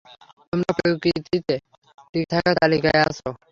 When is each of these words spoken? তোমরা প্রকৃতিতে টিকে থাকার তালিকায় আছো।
তোমরা 0.49 0.71
প্রকৃতিতে 0.77 1.55
টিকে 2.13 2.27
থাকার 2.31 2.53
তালিকায় 2.59 3.01
আছো। 3.03 3.29